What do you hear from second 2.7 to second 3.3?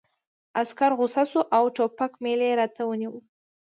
ونیو